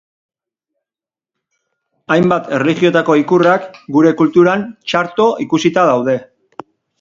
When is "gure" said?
3.99-4.15